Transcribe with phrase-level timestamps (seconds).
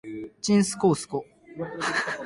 [0.41, 1.27] ちんすこうすこ